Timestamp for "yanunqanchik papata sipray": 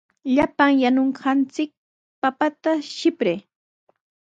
0.81-3.39